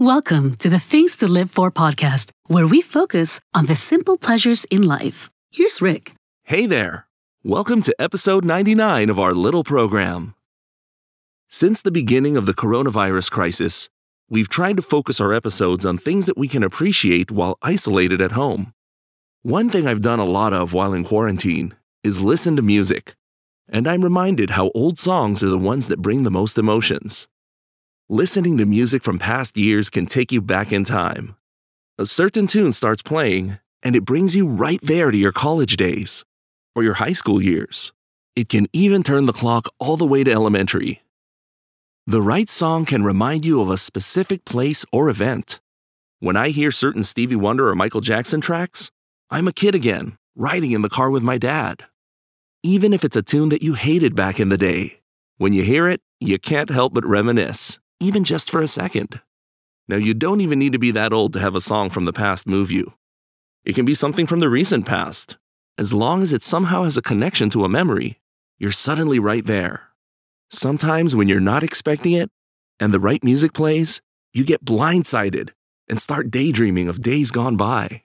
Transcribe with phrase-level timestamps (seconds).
[0.00, 4.64] Welcome to the Things to Live For podcast, where we focus on the simple pleasures
[4.66, 5.28] in life.
[5.50, 6.12] Here's Rick.
[6.44, 7.08] Hey there.
[7.42, 10.36] Welcome to episode 99 of our little program.
[11.48, 13.90] Since the beginning of the coronavirus crisis,
[14.30, 18.38] we've tried to focus our episodes on things that we can appreciate while isolated at
[18.38, 18.72] home.
[19.42, 21.74] One thing I've done a lot of while in quarantine
[22.04, 23.16] is listen to music,
[23.68, 27.26] and I'm reminded how old songs are the ones that bring the most emotions.
[28.10, 31.36] Listening to music from past years can take you back in time.
[31.98, 36.24] A certain tune starts playing, and it brings you right there to your college days
[36.74, 37.92] or your high school years.
[38.34, 41.02] It can even turn the clock all the way to elementary.
[42.06, 45.60] The right song can remind you of a specific place or event.
[46.18, 48.90] When I hear certain Stevie Wonder or Michael Jackson tracks,
[49.28, 51.84] I'm a kid again, riding in the car with my dad.
[52.62, 55.00] Even if it's a tune that you hated back in the day,
[55.36, 59.20] when you hear it, you can't help but reminisce even just for a second.
[59.88, 62.12] Now, you don't even need to be that old to have a song from the
[62.12, 62.94] past move you.
[63.64, 65.36] It can be something from the recent past.
[65.78, 68.20] As long as it somehow has a connection to a memory,
[68.58, 69.88] you're suddenly right there.
[70.50, 72.30] Sometimes, when you're not expecting it
[72.80, 74.00] and the right music plays,
[74.32, 75.50] you get blindsided
[75.88, 78.02] and start daydreaming of days gone by.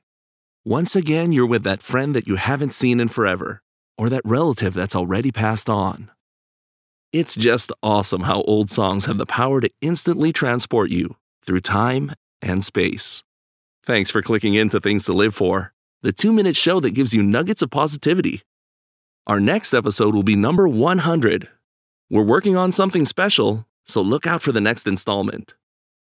[0.65, 3.61] Once again, you're with that friend that you haven't seen in forever,
[3.97, 6.09] or that relative that's already passed on.
[7.13, 12.13] It's just awesome how old songs have the power to instantly transport you through time
[12.41, 13.23] and space.
[13.85, 17.21] Thanks for clicking into Things to Live For, the two minute show that gives you
[17.21, 18.41] nuggets of positivity.
[19.27, 21.47] Our next episode will be number 100.
[22.09, 25.53] We're working on something special, so look out for the next installment.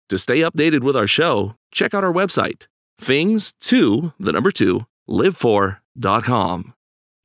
[0.07, 4.85] To stay updated with our show, check out our website, things to the number two,
[5.09, 6.73] live4.com.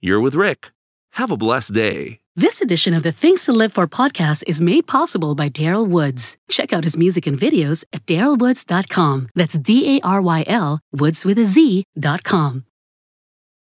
[0.00, 0.72] You're with Rick.
[1.12, 2.20] Have a blessed day.
[2.36, 6.36] This edition of the Things to Live For podcast is made possible by Daryl Woodz.
[6.48, 9.28] Check out his music and videos at darylwoodz.com.
[9.34, 12.64] That's D A R Y L, Woods with a Z.com.